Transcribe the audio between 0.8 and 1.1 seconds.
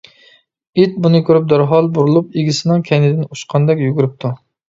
ئىت